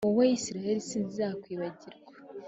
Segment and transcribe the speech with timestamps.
[0.05, 2.11] wowe israheli, sinzakwibagirwa.